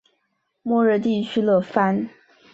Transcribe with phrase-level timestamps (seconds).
[0.63, 2.09] 莫热地区勒潘。